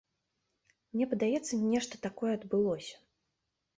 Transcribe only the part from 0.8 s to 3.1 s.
Мне падаецца, нешта такое адбылося.